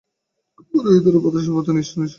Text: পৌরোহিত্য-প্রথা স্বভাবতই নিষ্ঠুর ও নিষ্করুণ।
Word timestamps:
পৌরোহিত্য-প্রথা 0.69 1.39
স্বভাবতই 1.45 1.73
নিষ্ঠুর 1.73 1.97
ও 1.97 2.03
নিষ্করুণ। 2.03 2.09